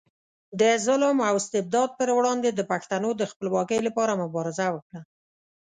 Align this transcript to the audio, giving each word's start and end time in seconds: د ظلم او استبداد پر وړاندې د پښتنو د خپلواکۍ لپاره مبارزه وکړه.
د 0.59 0.61
ظلم 0.85 1.17
او 1.27 1.33
استبداد 1.41 1.89
پر 1.99 2.09
وړاندې 2.17 2.49
د 2.51 2.61
پښتنو 2.71 3.09
د 3.17 3.21
خپلواکۍ 3.31 3.79
لپاره 3.87 4.19
مبارزه 4.23 4.67
وکړه. 4.71 5.01